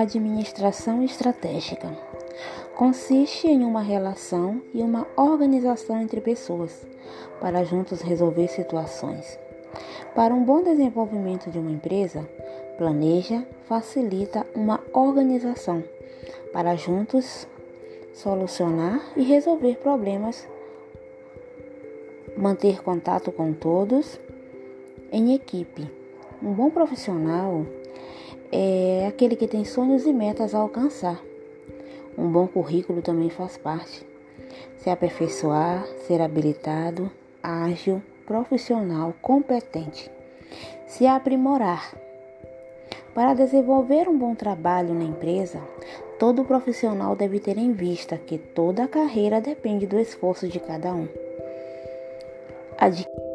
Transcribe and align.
Administração 0.00 1.02
estratégica 1.02 1.88
consiste 2.74 3.46
em 3.46 3.64
uma 3.64 3.80
relação 3.80 4.60
e 4.74 4.82
uma 4.82 5.06
organização 5.16 6.00
entre 6.00 6.20
pessoas 6.20 6.86
para 7.40 7.64
juntos 7.64 8.02
resolver 8.02 8.48
situações. 8.48 9.38
Para 10.14 10.34
um 10.34 10.44
bom 10.44 10.62
desenvolvimento 10.62 11.50
de 11.50 11.58
uma 11.58 11.70
empresa, 11.70 12.28
planeja, 12.76 13.46
facilita 13.64 14.46
uma 14.54 14.80
organização 14.92 15.82
para 16.52 16.76
juntos 16.76 17.46
solucionar 18.12 19.00
e 19.16 19.22
resolver 19.22 19.76
problemas, 19.76 20.46
manter 22.36 22.82
contato 22.82 23.32
com 23.32 23.52
todos 23.52 24.20
em 25.10 25.34
equipe. 25.34 25.90
Um 26.42 26.52
bom 26.52 26.70
profissional 26.70 27.64
é 28.52 28.85
aquele 29.06 29.36
que 29.36 29.46
tem 29.46 29.64
sonhos 29.64 30.04
e 30.06 30.12
metas 30.12 30.54
a 30.54 30.58
alcançar. 30.58 31.20
Um 32.16 32.28
bom 32.28 32.46
currículo 32.46 33.02
também 33.02 33.30
faz 33.30 33.56
parte. 33.56 34.06
Se 34.78 34.90
aperfeiçoar, 34.90 35.86
ser 36.06 36.20
habilitado, 36.20 37.10
ágil, 37.42 38.02
profissional, 38.24 39.14
competente. 39.20 40.10
Se 40.86 41.06
aprimorar. 41.06 41.94
Para 43.14 43.34
desenvolver 43.34 44.08
um 44.08 44.16
bom 44.16 44.34
trabalho 44.34 44.94
na 44.94 45.04
empresa, 45.04 45.60
todo 46.18 46.44
profissional 46.44 47.16
deve 47.16 47.40
ter 47.40 47.56
em 47.56 47.72
vista 47.72 48.16
que 48.18 48.36
toda 48.36 48.84
a 48.84 48.88
carreira 48.88 49.40
depende 49.40 49.86
do 49.86 49.98
esforço 49.98 50.48
de 50.48 50.60
cada 50.60 50.92
um. 50.92 51.08
Adquir 52.78 53.25